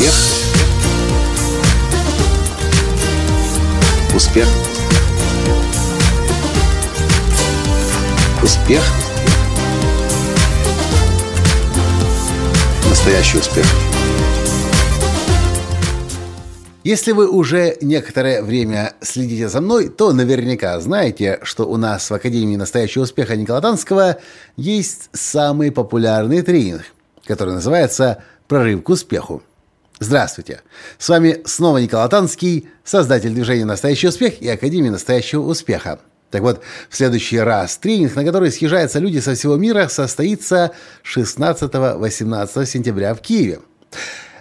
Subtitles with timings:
[0.00, 0.14] Успех.
[4.14, 4.48] Успех.
[8.42, 8.82] Успех.
[12.88, 13.66] Настоящий успех.
[16.82, 22.14] Если вы уже некоторое время следите за мной, то наверняка знаете, что у нас в
[22.14, 24.16] Академии настоящего успеха Никола Танского
[24.56, 26.84] есть самый популярный тренинг,
[27.26, 29.42] который называется «Прорыв к успеху».
[30.00, 30.62] Здравствуйте!
[30.98, 36.00] С вами снова Никола Танский, создатель движения «Настоящий успех» и Академии настоящего успеха.
[36.30, 40.72] Так вот, в следующий раз тренинг, на который съезжаются люди со всего мира, состоится
[41.04, 43.60] 16-18 сентября в Киеве.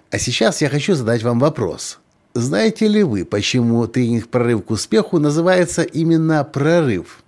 [0.09, 1.99] А сейчас я хочу задать вам вопрос–
[2.33, 7.23] знаете ли вы, почему тренинг «Прорыв к успеху» называется именно «Прорыв»?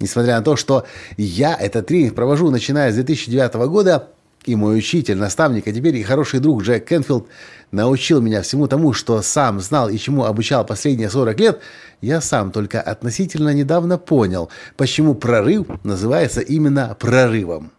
[0.00, 0.84] Несмотря на то, что
[1.16, 4.08] я этот тренинг провожу начиная с 2009 года,
[4.46, 7.26] и мой учитель, наставник, а теперь и хороший друг Джек Кенфилд
[7.72, 11.60] научил меня всему тому, что сам знал и чему обучал последние 40 лет,
[12.00, 17.72] я сам только относительно недавно понял, почему прорыв называется именно прорывом.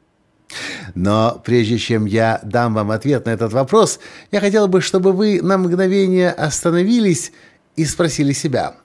[0.95, 3.99] Но прежде чем я дам вам ответ на этот вопрос,
[4.31, 7.31] я хотел бы, чтобы вы на мгновение остановились
[7.75, 8.75] и спросили себя,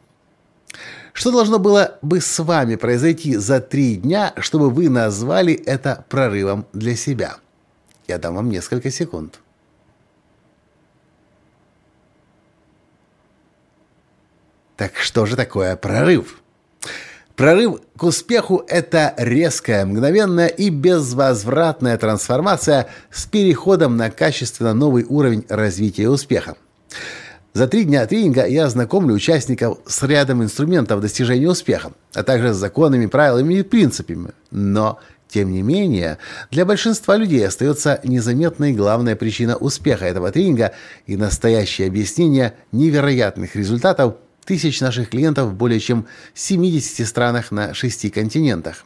[1.12, 6.66] что должно было бы с вами произойти за три дня, чтобы вы назвали это прорывом
[6.72, 7.36] для себя?
[8.12, 9.40] Я дам вам несколько секунд.
[14.76, 16.42] Так что же такое прорыв?
[17.36, 25.46] Прорыв к успеху– это резкая, мгновенная и безвозвратная трансформация с переходом на качественно новый уровень
[25.48, 26.56] развития успеха.
[27.54, 32.58] За три дня тренинга я знакомлю участников с рядом инструментов достижения успеха, а также с
[32.58, 34.32] законами, правилами и принципами.
[34.50, 34.98] Но,
[35.32, 36.18] тем не менее,
[36.50, 40.72] для большинства людей остается незаметной главная причина успеха этого тренинга
[41.06, 48.10] и настоящее объяснение невероятных результатов– тысяч наших клиентов в более чем 70 странах на шести
[48.10, 48.84] континентах.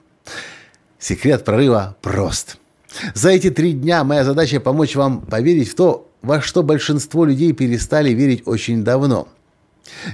[0.98, 2.58] Секрет прорыва прост.
[3.14, 7.52] За эти три дня моя задача помочь вам поверить в то, во что большинство людей
[7.52, 9.28] перестали верить очень давно.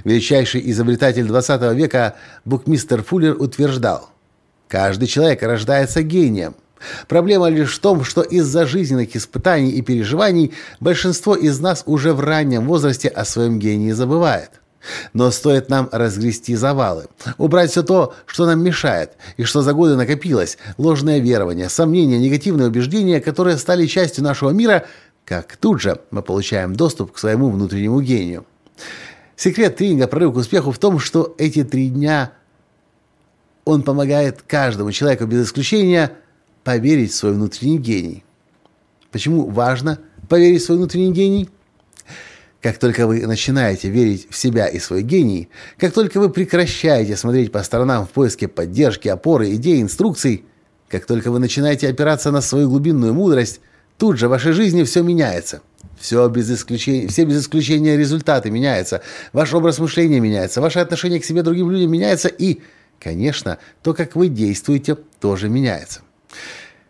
[0.03, 4.12] Величайший изобретатель 20 века букмистер Фуллер утверждал,
[4.73, 6.55] «Каждый человек рождается гением.
[7.07, 12.21] Проблема лишь в том, что из-за жизненных испытаний и переживаний большинство из нас уже в
[12.21, 14.49] раннем возрасте о своем гении забывает.
[15.13, 17.05] Но стоит нам разгрести завалы,
[17.37, 22.69] убрать все то, что нам мешает, и что за годы накопилось, ложное верование, сомнения, негативные
[22.69, 24.85] убеждения, которые стали частью нашего мира,
[25.23, 28.43] как тут же мы получаем доступ к своему внутреннему гению.
[29.35, 32.31] Секрет тренинга «Прорыв к успеху» в том, что эти три дня
[33.65, 36.11] он помогает каждому человеку без исключения
[36.63, 38.23] поверить в свой внутренний гений.
[39.11, 41.49] Почему важно поверить в свой внутренний гений?
[42.61, 47.51] Как только вы начинаете верить в себя и свой гений, как только вы прекращаете смотреть
[47.51, 50.45] по сторонам в поиске поддержки, опоры, идей, инструкций,
[50.87, 53.59] как только вы начинаете опираться на свою глубинную мудрость,
[53.97, 55.61] тут же в вашей жизни все меняется.
[55.99, 61.25] Все без исключения, все без исключения результаты меняются, ваш образ мышления меняется, ваше отношение к
[61.25, 62.61] себе другим людям меняется и,
[62.99, 66.01] конечно, то, как вы действуете, тоже меняется.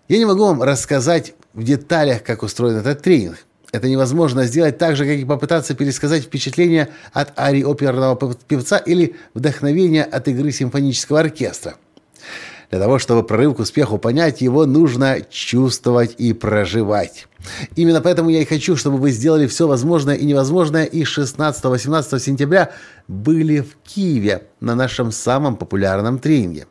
[0.08, 3.38] Я не могу вам рассказать в деталях, как устроен этот тренинг.
[3.72, 9.16] Это невозможно сделать так же, как и попытаться пересказать впечатление от арии оперного певца или
[9.34, 11.76] вдохновение от игры симфонического оркестра.
[12.70, 17.28] Для того, чтобы прорыв к успеху понять, его нужно чувствовать и проживать.
[17.76, 22.72] Именно поэтому я и хочу, чтобы вы сделали все возможное и невозможное и 16-18 сентября
[23.08, 26.68] были в Киеве на нашем самом популярном тренинге.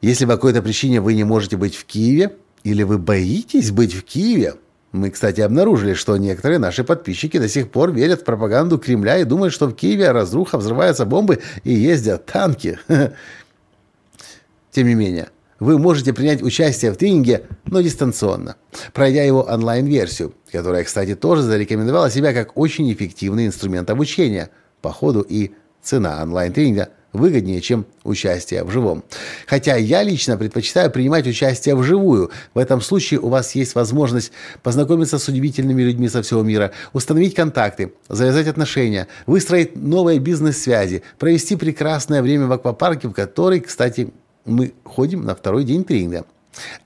[0.00, 2.32] Если по какой-то причине вы не можете быть в Киеве,
[2.64, 4.54] или вы боитесь быть в Киеве,
[4.92, 9.24] мы, кстати, обнаружили, что некоторые наши подписчики до сих пор верят в пропаганду Кремля и
[9.24, 12.78] думают, что в Киеве разруха, взрываются бомбы и ездят танки.
[14.72, 15.28] Тем не менее,
[15.60, 18.56] вы можете принять участие в тренинге, но дистанционно,
[18.92, 25.20] пройдя его онлайн-версию, которая, кстати, тоже зарекомендовала себя как очень эффективный инструмент обучения по ходу
[25.20, 25.52] и
[25.82, 29.04] цена онлайн-тренинга– выгоднее, чем участие в живом.
[29.46, 32.30] Хотя я лично предпочитаю принимать участие вживую.
[32.54, 34.32] В этом случае у вас есть возможность
[34.62, 41.56] познакомиться с удивительными людьми со всего мира, установить контакты, завязать отношения, выстроить новые бизнес-связи, провести
[41.56, 44.12] прекрасное время в аквапарке, в который, кстати,
[44.44, 46.26] мы ходим на второй день тренинга,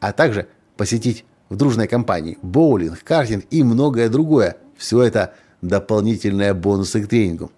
[0.00, 4.56] а также посетить в дружной компании боулинг, картинг и многое другое.
[4.76, 7.50] Все это дополнительные бонусы к тренингу.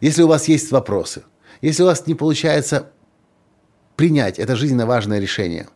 [0.00, 1.22] Если у вас есть вопросы,
[1.60, 2.90] если у вас не получается
[3.96, 5.68] принять это жизненно важное решение,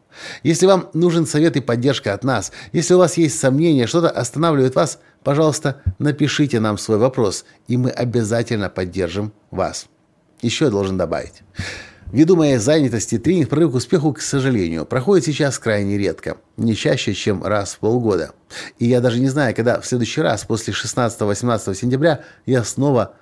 [0.42, 4.74] если вам нужен совет и поддержка от нас, если у вас есть сомнения, что-то останавливает
[4.74, 9.86] вас, пожалуйста, напишите нам свой вопрос, и мы обязательно поддержим вас.
[10.40, 11.42] Еще я должен добавить.
[12.16, 17.12] Ввиду моей занятости, тренинг «Прорыв к успеху», к сожалению, проходит сейчас крайне редко, не чаще,
[17.12, 18.32] чем раз в полгода.
[18.78, 23.16] И я даже не знаю, когда в следующий раз, после 16-18 сентября, я снова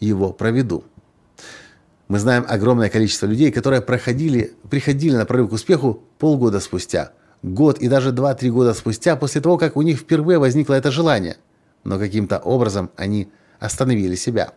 [0.00, 0.82] его проведу.
[2.08, 7.12] Мы знаем огромное количество людей, которые проходили, приходили на прорыв к успеху полгода спустя,
[7.44, 11.36] год и даже 2-3 года спустя, после того, как у них впервые возникло это желание.
[11.84, 13.28] Но каким-то образом они
[13.60, 14.54] остановили себя.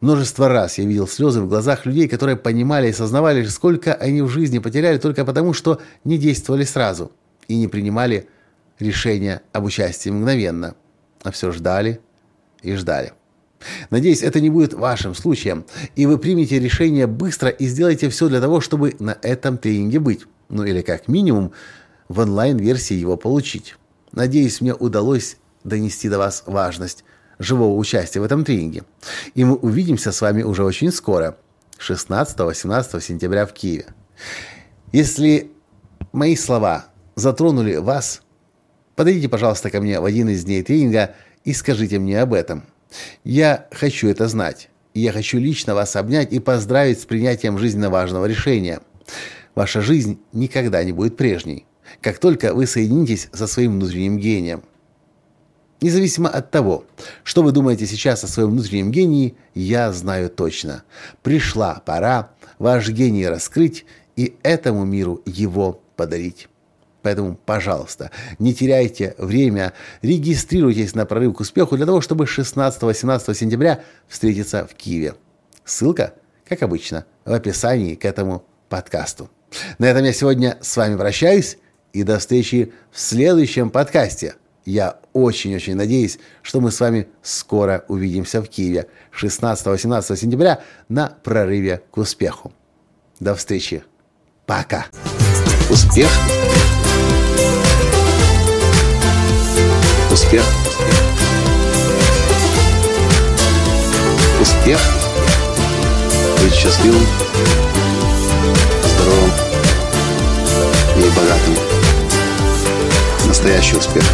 [0.00, 4.28] Множество раз я видел слезы в глазах людей, которые понимали и сознавали, сколько они в
[4.28, 7.10] жизни потеряли только потому, что не действовали сразу
[7.48, 8.28] и не принимали
[8.78, 10.76] решения об участии мгновенно,
[11.24, 12.00] а все ждали
[12.62, 13.12] и ждали.
[13.90, 15.64] Надеюсь, это не будет вашим случаем,
[15.96, 20.26] и вы примете решение быстро и сделаете все для того, чтобы на этом тренинге быть.
[20.48, 21.52] Ну или как минимум
[22.08, 23.74] в онлайн-версии его получить.
[24.12, 27.04] Надеюсь, мне удалось донести до вас важность
[27.38, 28.84] живого участия в этом тренинге.
[29.34, 31.36] И мы увидимся с вами уже очень скоро,
[31.78, 33.86] 16-18 сентября в Киеве.
[34.92, 35.50] Если
[36.12, 38.22] мои слова затронули вас,
[38.96, 41.14] подойдите, пожалуйста, ко мне в один из дней тренинга
[41.44, 42.64] и скажите мне об этом.
[43.24, 44.70] Я хочу это знать.
[44.94, 48.80] И я хочу лично вас обнять и поздравить с принятием жизненно важного решения.
[49.54, 51.66] Ваша жизнь никогда не будет прежней,
[52.00, 54.62] как только вы соединитесь со своим внутренним гением.
[55.80, 56.84] Независимо от того,
[57.22, 60.82] что вы думаете сейчас о своем внутреннем гении, я знаю точно.
[61.22, 63.84] Пришла пора ваш гений раскрыть
[64.16, 66.48] и этому миру его подарить.
[67.02, 68.10] Поэтому, пожалуйста,
[68.40, 69.72] не теряйте время,
[70.02, 75.14] регистрируйтесь на прорыв к успеху для того, чтобы 16-18 сентября встретиться в Киеве.
[75.64, 76.14] Ссылка,
[76.48, 79.30] как обычно, в описании к этому подкасту.
[79.78, 81.56] На этом я сегодня с вами прощаюсь
[81.92, 84.34] и до встречи в следующем подкасте–
[84.68, 88.88] я очень-очень надеюсь, что мы с вами скоро увидимся в Киеве
[89.18, 92.52] 16-18 сентября на прорыве к успеху.
[93.18, 93.82] До встречи.
[94.44, 94.84] Пока.
[95.70, 96.10] Успех.
[100.12, 100.44] Успех.
[104.38, 104.80] Успех.
[106.42, 107.06] Быть счастливым,
[108.84, 109.30] здоровым
[110.98, 111.54] и богатым.
[113.26, 114.04] Настоящий успех.